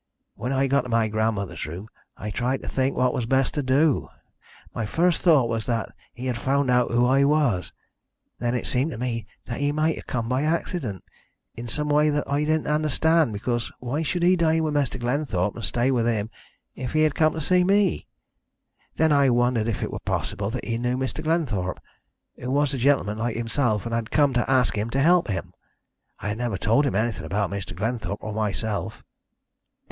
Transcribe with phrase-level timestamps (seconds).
[0.33, 3.61] When I got to my grandmother's room I tried to think what was best to
[3.61, 4.09] do.
[4.73, 7.71] My first thought was that he had found out who I was.
[8.39, 11.03] Then it seemed to me that he might have come by accident,
[11.53, 14.99] in some way that I didn't understand, because why should he dine with Mr.
[14.99, 16.31] Glenthorpe, and stay with him,
[16.73, 18.07] if he had come to see me?
[18.95, 21.23] Then I wondered if it were possible that he knew Mr.
[21.23, 21.79] Glenthorpe,
[22.37, 25.53] who was a gentleman like himself, and had come to ask him to help him.
[26.19, 27.75] I had never told him anything about Mr.
[27.75, 29.03] Glenthorpe or myself.